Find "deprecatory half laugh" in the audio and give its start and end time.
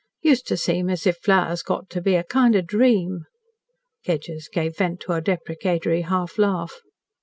5.21-6.79